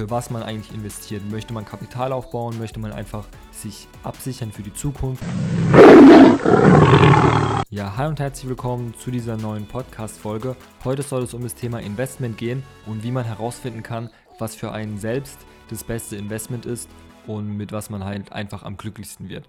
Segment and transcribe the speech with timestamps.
[0.00, 1.30] für was man eigentlich investiert.
[1.30, 2.58] Möchte man Kapital aufbauen?
[2.58, 5.22] Möchte man einfach sich absichern für die Zukunft?
[7.68, 10.56] Ja, hi und herzlich willkommen zu dieser neuen Podcast-Folge.
[10.84, 14.08] Heute soll es um das Thema Investment gehen und wie man herausfinden kann,
[14.38, 15.36] was für einen selbst
[15.68, 16.88] das beste Investment ist
[17.26, 19.46] und mit was man halt einfach am glücklichsten wird.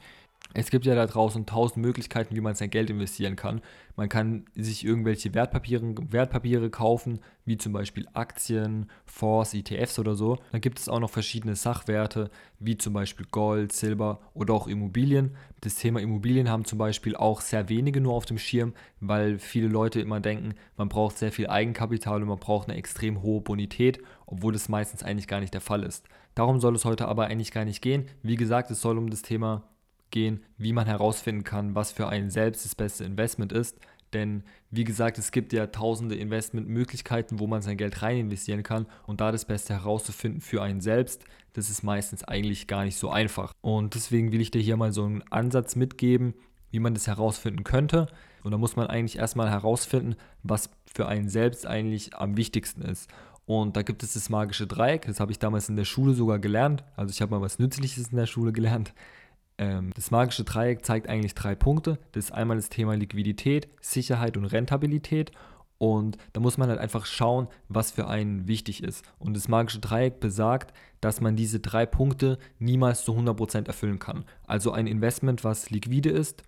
[0.54, 3.62] Es gibt ja da draußen tausend Möglichkeiten, wie man sein Geld investieren kann.
[3.96, 10.40] Man kann sich irgendwelche Wertpapiere, Wertpapiere kaufen, wie zum Beispiel Aktien, Fonds, ETFs oder so.
[10.52, 15.38] Dann gibt es auch noch verschiedene Sachwerte, wie zum Beispiel Gold, Silber oder auch Immobilien.
[15.62, 19.68] Das Thema Immobilien haben zum Beispiel auch sehr wenige nur auf dem Schirm, weil viele
[19.68, 24.02] Leute immer denken, man braucht sehr viel Eigenkapital und man braucht eine extrem hohe Bonität,
[24.26, 26.08] obwohl das meistens eigentlich gar nicht der Fall ist.
[26.35, 28.08] Darum soll es heute aber eigentlich gar nicht gehen.
[28.21, 29.63] Wie gesagt, es soll um das Thema
[30.11, 33.77] gehen, wie man herausfinden kann, was für einen selbst das beste Investment ist.
[34.13, 38.85] Denn wie gesagt, es gibt ja tausende Investmentmöglichkeiten, wo man sein Geld rein investieren kann.
[39.07, 43.09] Und da das Beste herauszufinden für einen selbst, das ist meistens eigentlich gar nicht so
[43.09, 43.53] einfach.
[43.61, 46.34] Und deswegen will ich dir hier mal so einen Ansatz mitgeben,
[46.71, 48.07] wie man das herausfinden könnte.
[48.43, 53.09] Und da muss man eigentlich erstmal herausfinden, was für einen selbst eigentlich am wichtigsten ist.
[53.46, 56.40] Und da gibt es das magische Dreieck, das habe ich damals in der Schule sogar
[56.40, 56.84] gelernt.
[56.96, 58.93] Also ich habe mal was Nützliches in der Schule gelernt.
[59.62, 61.99] Ähm, das magische Dreieck zeigt eigentlich drei Punkte.
[62.13, 65.31] Das ist einmal das Thema Liquidität, Sicherheit und Rentabilität.
[65.78, 69.06] Und da muss man halt einfach schauen, was für einen wichtig ist.
[69.19, 74.25] Und das magische Dreieck besagt, dass man diese drei Punkte niemals zu 100% erfüllen kann.
[74.47, 76.44] Also ein Investment, was liquide ist,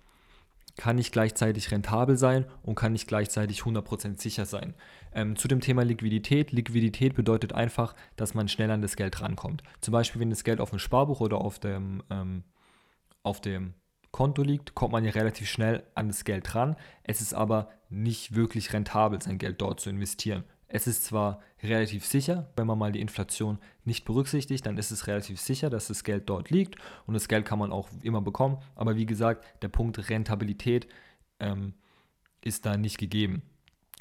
[0.76, 4.74] kann nicht gleichzeitig rentabel sein und kann nicht gleichzeitig 100% sicher sein.
[5.14, 6.52] Ähm, zu dem Thema Liquidität.
[6.52, 9.62] Liquidität bedeutet einfach, dass man schnell an das Geld rankommt.
[9.82, 12.44] Zum Beispiel, wenn das Geld auf dem Sparbuch oder auf dem ähm,
[13.24, 13.74] auf dem
[14.12, 16.76] Konto liegt, kommt man ja relativ schnell an das Geld ran.
[17.04, 20.44] Es ist aber nicht wirklich rentabel, sein Geld dort zu investieren.
[20.68, 25.08] Es ist zwar relativ sicher, wenn man mal die Inflation nicht berücksichtigt, dann ist es
[25.08, 28.58] relativ sicher, dass das Geld dort liegt und das Geld kann man auch immer bekommen.
[28.76, 30.88] Aber wie gesagt, der Punkt Rentabilität
[31.40, 31.74] ähm,
[32.42, 33.44] ist da nicht gegeben.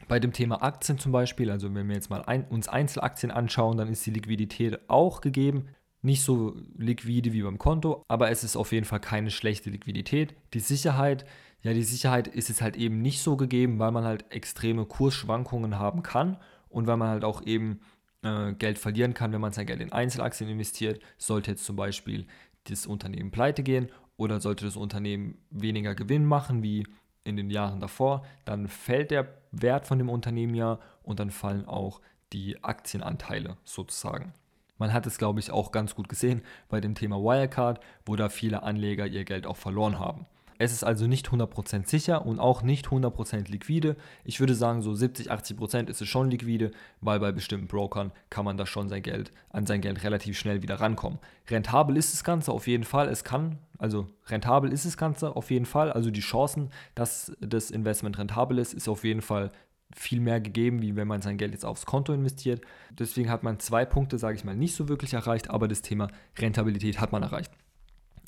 [0.09, 3.77] Bei dem Thema Aktien zum Beispiel, also wenn wir jetzt mal ein, uns Einzelaktien anschauen,
[3.77, 5.69] dann ist die Liquidität auch gegeben.
[6.02, 10.34] Nicht so liquide wie beim Konto, aber es ist auf jeden Fall keine schlechte Liquidität.
[10.52, 11.24] Die Sicherheit,
[11.62, 15.78] ja, die Sicherheit ist jetzt halt eben nicht so gegeben, weil man halt extreme Kursschwankungen
[15.78, 17.80] haben kann und weil man halt auch eben
[18.22, 21.00] äh, Geld verlieren kann, wenn man sein Geld in Einzelaktien investiert.
[21.18, 22.26] Sollte jetzt zum Beispiel
[22.64, 26.84] das Unternehmen pleite gehen oder sollte das Unternehmen weniger Gewinn machen wie
[27.24, 31.66] in den Jahren davor, dann fällt der Wert von dem Unternehmen ja und dann fallen
[31.66, 32.00] auch
[32.32, 34.34] die Aktienanteile sozusagen.
[34.82, 38.28] Man hat es, glaube ich, auch ganz gut gesehen bei dem Thema Wirecard, wo da
[38.28, 40.26] viele Anleger ihr Geld auch verloren haben.
[40.59, 43.94] Es ist also nicht 100% sicher und auch nicht 100% liquide.
[44.25, 48.44] Ich würde sagen, so 70, 80% ist es schon liquide, weil bei bestimmten Brokern kann
[48.44, 51.20] man da schon sein Geld, an sein Geld relativ schnell wieder rankommen.
[51.47, 53.09] Rentabel ist das Ganze auf jeden Fall.
[53.09, 55.93] Es kann, also rentabel ist das Ganze auf jeden Fall.
[55.93, 59.53] Also die Chancen, dass das Investment rentabel ist, ist auf jeden Fall
[59.94, 62.62] viel mehr gegeben, wie wenn man sein Geld jetzt aufs Konto investiert.
[62.91, 66.08] Deswegen hat man zwei Punkte, sage ich mal, nicht so wirklich erreicht, aber das Thema
[66.38, 67.53] Rentabilität hat man erreicht.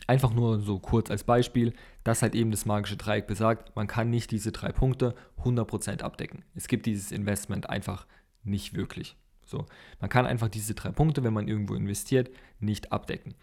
[0.06, 1.72] Einfach nur so kurz als Beispiel,
[2.02, 6.44] dass halt eben das magische Dreieck besagt, man kann nicht diese drei Punkte 100% abdecken.
[6.54, 8.06] Es gibt dieses Investment einfach
[8.42, 9.16] nicht wirklich.
[9.46, 9.66] So,
[10.00, 12.30] man kann einfach diese drei Punkte, wenn man irgendwo investiert,
[12.60, 13.34] nicht abdecken.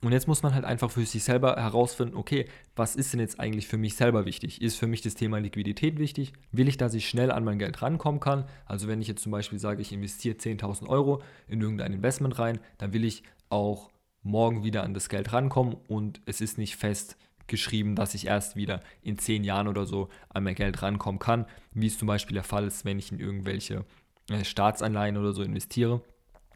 [0.00, 3.40] Und jetzt muss man halt einfach für sich selber herausfinden, okay, was ist denn jetzt
[3.40, 4.62] eigentlich für mich selber wichtig?
[4.62, 6.32] Ist für mich das Thema Liquidität wichtig?
[6.52, 8.44] Will ich, dass ich schnell an mein Geld rankommen kann?
[8.64, 12.60] Also wenn ich jetzt zum Beispiel sage, ich investiere 10.000 Euro in irgendein Investment rein,
[12.78, 13.90] dann will ich auch
[14.22, 17.16] morgen wieder an das Geld rankommen und es ist nicht fest
[17.48, 21.46] geschrieben, dass ich erst wieder in 10 Jahren oder so an mein Geld rankommen kann,
[21.72, 23.84] wie es zum Beispiel der Fall ist, wenn ich in irgendwelche
[24.30, 26.02] äh, Staatsanleihen oder so investiere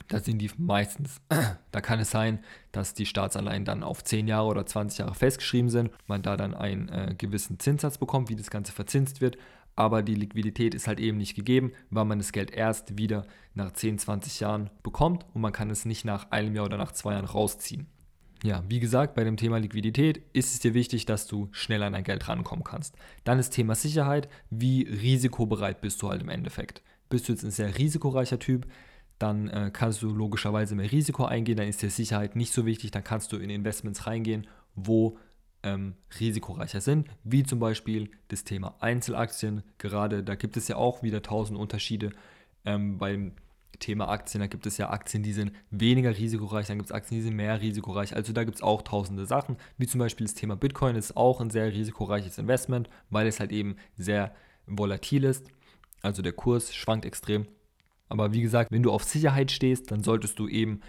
[0.09, 1.21] da sind die meistens,
[1.71, 5.71] da kann es sein, dass die Staatsanleihen dann auf 10 Jahre oder 20 Jahre festgeschrieben
[5.71, 9.39] sind, man da dann einen äh, gewissen Zinssatz bekommt, wie das Ganze verzinst wird,
[9.75, 13.73] aber die Liquidität ist halt eben nicht gegeben, weil man das Geld erst wieder nach
[13.73, 17.13] 10, 20 Jahren bekommt und man kann es nicht nach einem Jahr oder nach zwei
[17.13, 17.87] Jahren rausziehen.
[18.45, 21.93] Ja, wie gesagt, bei dem Thema Liquidität ist es dir wichtig, dass du schnell an
[21.93, 22.97] dein Geld rankommen kannst.
[23.23, 26.83] Dann das Thema Sicherheit, wie risikobereit bist du halt im Endeffekt.
[27.09, 28.67] Bist du jetzt ein sehr risikoreicher Typ,
[29.23, 32.91] dann äh, kannst du logischerweise mehr Risiko eingehen, dann ist die Sicherheit nicht so wichtig,
[32.91, 35.19] dann kannst du in Investments reingehen, wo
[35.63, 39.63] ähm, risikoreicher sind, wie zum Beispiel das Thema Einzelaktien.
[39.79, 42.11] Gerade da gibt es ja auch wieder tausend Unterschiede
[42.65, 43.33] ähm, beim
[43.79, 44.41] Thema Aktien.
[44.41, 47.37] Da gibt es ja Aktien, die sind weniger risikoreich, dann gibt es Aktien, die sind
[47.37, 48.15] mehr risikoreich.
[48.17, 51.41] Also da gibt es auch tausende Sachen, wie zum Beispiel das Thema Bitcoin ist auch
[51.41, 54.35] ein sehr risikoreiches Investment, weil es halt eben sehr
[54.67, 55.47] volatil ist.
[56.01, 57.47] Also der Kurs schwankt extrem
[58.13, 60.83] aber wie gesagt, wenn du auf Sicherheit stehst, dann solltest du eben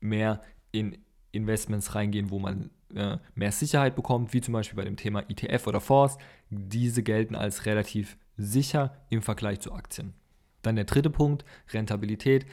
[0.00, 0.40] mehr
[0.72, 0.96] in
[1.30, 5.66] Investments reingehen, wo man äh, mehr Sicherheit bekommt, wie zum Beispiel bei dem Thema ETF
[5.66, 6.16] oder Fonds.
[6.48, 10.14] Diese gelten als relativ sicher im Vergleich zu Aktien.
[10.62, 12.46] Dann der dritte Punkt, Rentabilität.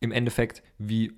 [0.00, 1.14] Im Endeffekt, wie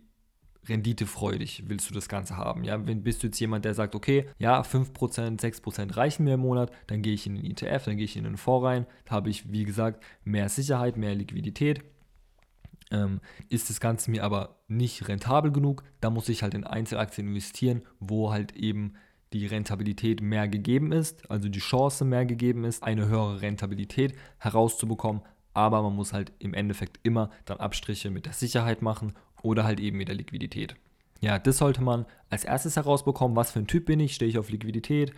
[0.68, 2.62] renditefreudig willst du das Ganze haben.
[2.62, 6.40] Ja, wenn bist du jetzt jemand, der sagt, okay, ja, 5%, 6% reichen mir im
[6.40, 9.16] Monat, dann gehe ich in den ETF, dann gehe ich in den Fonds rein, da
[9.16, 11.82] habe ich, wie gesagt, mehr Sicherheit, mehr Liquidität.
[12.94, 17.26] Ähm, ist das Ganze mir aber nicht rentabel genug, da muss ich halt in Einzelaktien
[17.26, 18.94] investieren, wo halt eben
[19.32, 25.22] die Rentabilität mehr gegeben ist, also die Chance mehr gegeben ist, eine höhere Rentabilität herauszubekommen,
[25.54, 29.80] aber man muss halt im Endeffekt immer dann Abstriche mit der Sicherheit machen oder halt
[29.80, 30.76] eben mit der Liquidität.
[31.20, 34.38] Ja, das sollte man als erstes herausbekommen, was für ein Typ bin ich, stehe ich
[34.38, 35.12] auf Liquidität,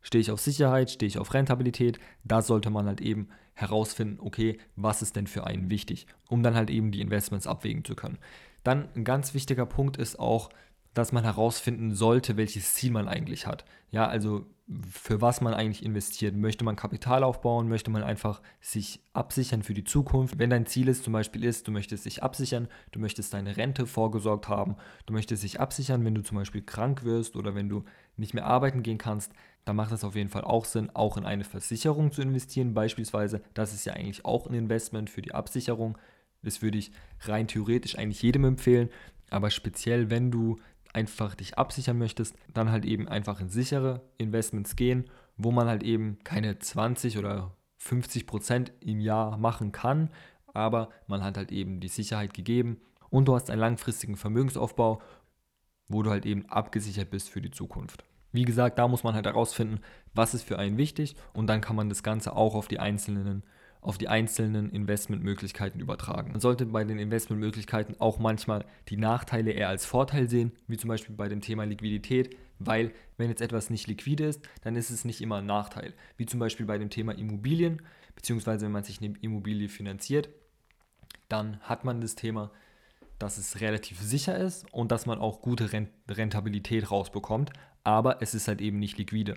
[0.00, 4.58] stehe ich auf Sicherheit, stehe ich auf Rentabilität, da sollte man halt eben herausfinden, okay,
[4.76, 8.18] was ist denn für einen wichtig, um dann halt eben die Investments abwägen zu können.
[8.62, 10.50] Dann ein ganz wichtiger Punkt ist auch,
[10.94, 13.64] dass man herausfinden sollte, welches Ziel man eigentlich hat.
[13.90, 14.46] Ja, also
[14.90, 16.34] für was man eigentlich investiert.
[16.34, 17.68] Möchte man Kapital aufbauen?
[17.68, 20.38] Möchte man einfach sich absichern für die Zukunft?
[20.38, 23.86] Wenn dein Ziel ist, zum Beispiel ist, du möchtest dich absichern, du möchtest deine Rente
[23.86, 27.84] vorgesorgt haben, du möchtest dich absichern, wenn du zum Beispiel krank wirst oder wenn du
[28.16, 29.32] nicht mehr arbeiten gehen kannst,
[29.66, 32.72] dann macht es auf jeden Fall auch Sinn, auch in eine Versicherung zu investieren.
[32.72, 35.98] Beispielsweise, das ist ja eigentlich auch ein Investment für die Absicherung.
[36.42, 36.92] Das würde ich
[37.22, 38.88] rein theoretisch eigentlich jedem empfehlen.
[39.28, 40.58] Aber speziell, wenn du
[40.92, 45.82] einfach dich absichern möchtest, dann halt eben einfach in sichere Investments gehen, wo man halt
[45.82, 50.10] eben keine 20 oder 50 Prozent im Jahr machen kann,
[50.54, 52.80] aber man hat halt eben die Sicherheit gegeben
[53.10, 55.02] und du hast einen langfristigen Vermögensaufbau,
[55.88, 58.04] wo du halt eben abgesichert bist für die Zukunft.
[58.32, 59.80] Wie gesagt, da muss man halt herausfinden,
[60.14, 63.42] was ist für einen wichtig und dann kann man das Ganze auch auf die einzelnen
[63.86, 66.32] auf die einzelnen Investmentmöglichkeiten übertragen.
[66.32, 70.88] Man sollte bei den Investmentmöglichkeiten auch manchmal die Nachteile eher als Vorteil sehen, wie zum
[70.88, 75.04] Beispiel bei dem Thema Liquidität, weil wenn jetzt etwas nicht liquide ist, dann ist es
[75.04, 75.94] nicht immer ein Nachteil.
[76.16, 77.80] Wie zum Beispiel bei dem Thema Immobilien,
[78.16, 80.30] beziehungsweise wenn man sich eine Immobilie finanziert,
[81.28, 82.50] dann hat man das Thema,
[83.20, 85.70] dass es relativ sicher ist und dass man auch gute
[86.08, 87.52] Rentabilität rausbekommt,
[87.86, 89.36] aber es ist halt eben nicht liquide.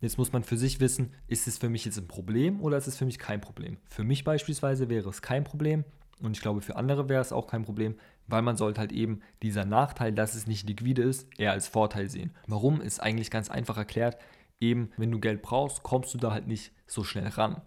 [0.00, 2.88] Jetzt muss man für sich wissen, ist es für mich jetzt ein Problem oder ist
[2.88, 3.78] es für mich kein Problem?
[3.88, 5.84] Für mich beispielsweise wäre es kein Problem
[6.20, 7.94] und ich glaube für andere wäre es auch kein Problem,
[8.26, 12.10] weil man sollte halt eben dieser Nachteil, dass es nicht liquide ist, eher als Vorteil
[12.10, 12.32] sehen.
[12.48, 14.18] Warum ist eigentlich ganz einfach erklärt,
[14.60, 17.62] eben wenn du Geld brauchst, kommst du da halt nicht so schnell ran.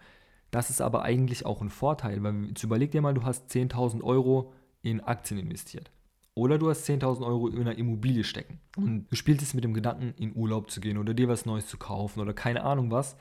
[0.51, 4.04] Das ist aber eigentlich auch ein Vorteil, weil jetzt überleg dir mal, du hast 10.000
[4.04, 5.92] Euro in Aktien investiert.
[6.39, 9.74] Oder du hast 10.000 Euro in einer Immobilie stecken und du spielst es mit dem
[9.74, 13.18] Gedanken, in Urlaub zu gehen oder dir was Neues zu kaufen oder keine Ahnung was.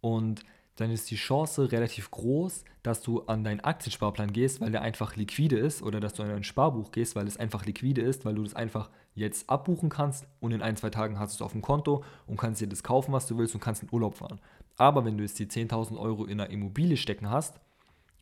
[0.00, 0.42] Und
[0.76, 5.16] dann ist die Chance relativ groß, dass du an deinen Aktiensparplan gehst, weil der einfach
[5.16, 8.36] liquide ist oder dass du an dein Sparbuch gehst, weil es einfach liquide ist, weil
[8.36, 11.52] du das einfach jetzt abbuchen kannst und in ein, zwei Tagen hast du es auf
[11.52, 14.40] dem Konto und kannst dir das kaufen, was du willst und kannst in Urlaub fahren.
[14.78, 17.60] Aber wenn du jetzt die 10.000 Euro in einer Immobilie stecken hast,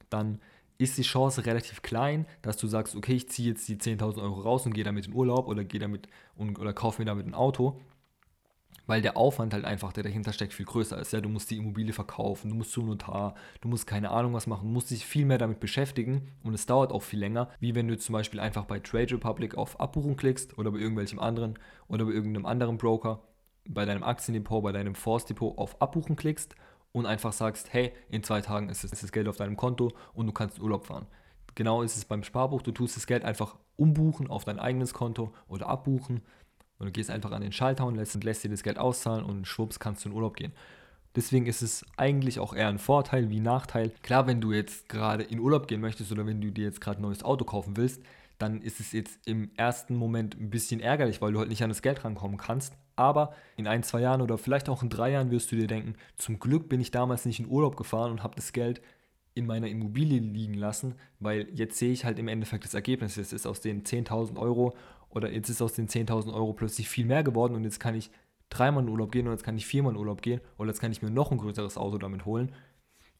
[0.08, 0.40] dann
[0.80, 4.40] ist die Chance relativ klein, dass du sagst, okay, ich ziehe jetzt die 10.000 Euro
[4.40, 7.34] raus und gehe damit in Urlaub oder gehe damit und, oder kaufe mir damit ein
[7.34, 7.78] Auto,
[8.86, 11.12] weil der Aufwand halt einfach, der dahinter steckt, viel größer ist.
[11.12, 14.46] Ja, du musst die Immobilie verkaufen, du musst zum Notar, du musst keine Ahnung was
[14.46, 17.74] machen, du musst dich viel mehr damit beschäftigen und es dauert auch viel länger, wie
[17.74, 21.58] wenn du zum Beispiel einfach bei Trade Republic auf Abbuchung klickst oder bei irgendwelchem anderen
[21.88, 23.22] oder bei irgendeinem anderen Broker,
[23.68, 26.54] bei deinem Aktiendepot, bei deinem Force-Depot auf Abbuchen klickst
[26.92, 29.92] und einfach sagst, hey, in zwei Tagen ist, es, ist das Geld auf deinem Konto
[30.14, 31.06] und du kannst in Urlaub fahren.
[31.54, 35.32] Genau ist es beim Sparbuch, du tust das Geld einfach umbuchen auf dein eigenes Konto
[35.48, 36.22] oder abbuchen
[36.78, 39.46] und du gehst einfach an den Schalter und lässt, lässt dir das Geld auszahlen und
[39.46, 40.52] schwupps kannst du in Urlaub gehen.
[41.16, 43.90] Deswegen ist es eigentlich auch eher ein Vorteil wie Nachteil.
[44.02, 47.00] Klar, wenn du jetzt gerade in Urlaub gehen möchtest oder wenn du dir jetzt gerade
[47.00, 48.00] ein neues Auto kaufen willst,
[48.38, 51.68] dann ist es jetzt im ersten Moment ein bisschen ärgerlich, weil du halt nicht an
[51.68, 52.74] das Geld rankommen kannst.
[53.00, 55.94] Aber in ein, zwei Jahren oder vielleicht auch in drei Jahren wirst du dir denken,
[56.16, 58.82] zum Glück bin ich damals nicht in Urlaub gefahren und habe das Geld
[59.32, 63.16] in meiner Immobilie liegen lassen, weil jetzt sehe ich halt im Endeffekt das Ergebnis.
[63.16, 64.76] Jetzt ist aus den 10.000 Euro
[65.08, 68.10] oder jetzt ist aus den 10.000 Euro plötzlich viel mehr geworden und jetzt kann ich
[68.50, 70.92] dreimal in Urlaub gehen oder jetzt kann ich viermal in Urlaub gehen oder jetzt kann
[70.92, 72.52] ich mir noch ein größeres Auto damit holen.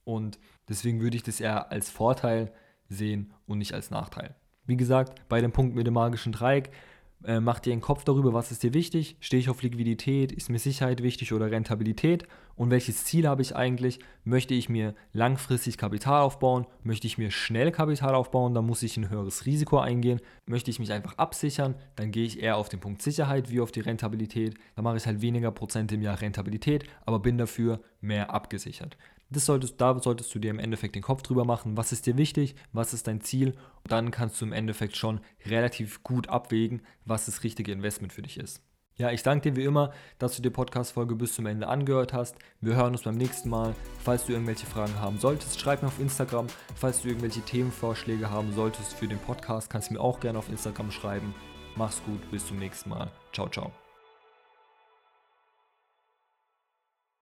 [0.05, 2.53] Und deswegen würde ich das eher als Vorteil
[2.91, 4.35] sehen und nicht als Nachteil.
[4.67, 6.71] Wie gesagt, bei dem Punkt mit dem magischen Dreieck,
[7.25, 10.49] äh, mach dir einen Kopf darüber, was ist dir wichtig, stehe ich auf Liquidität, ist
[10.49, 15.77] mir Sicherheit wichtig oder Rentabilität und welches Ziel habe ich eigentlich, möchte ich mir langfristig
[15.77, 20.21] Kapital aufbauen, möchte ich mir schnell Kapital aufbauen, dann muss ich ein höheres Risiko eingehen,
[20.47, 23.73] möchte ich mich einfach absichern, dann gehe ich eher auf den Punkt Sicherheit wie auf
[23.73, 28.31] die Rentabilität, dann mache ich halt weniger Prozent im Jahr Rentabilität, aber bin dafür mehr
[28.31, 28.97] abgesichert.
[29.31, 32.17] Das solltest, da solltest du dir im Endeffekt den Kopf drüber machen, was ist dir
[32.17, 33.51] wichtig, was ist dein Ziel.
[33.83, 38.23] Und dann kannst du im Endeffekt schon relativ gut abwägen, was das richtige Investment für
[38.23, 38.61] dich ist.
[39.01, 42.37] Ja, ich danke dir wie immer, dass du die Podcast-Folge bis zum Ende angehört hast.
[42.61, 43.75] Wir hören uns beim nächsten Mal.
[44.05, 46.49] Falls du irgendwelche Fragen haben solltest, schreib mir auf Instagram.
[46.75, 50.51] Falls du irgendwelche Themenvorschläge haben solltest für den Podcast, kannst du mir auch gerne auf
[50.51, 51.35] Instagram schreiben.
[51.77, 53.11] Mach's gut, bis zum nächsten Mal.
[53.33, 53.73] Ciao, ciao.